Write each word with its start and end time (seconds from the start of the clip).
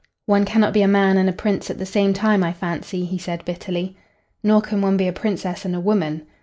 "One 0.25 0.45
cannot 0.45 0.73
be 0.73 0.81
a 0.81 0.87
man 0.87 1.15
and 1.19 1.29
a 1.29 1.31
prince 1.31 1.69
at 1.69 1.77
the 1.77 1.85
same 1.85 2.11
time, 2.11 2.43
I 2.43 2.53
fancy," 2.53 3.05
he 3.05 3.19
said, 3.19 3.45
bitterly. 3.45 3.95
"Nor 4.41 4.59
can 4.61 4.81
one 4.81 4.97
be 4.97 5.07
a 5.07 5.13
princess 5.13 5.63
and 5.63 5.75
a 5.75 5.79
woman." 5.79 6.23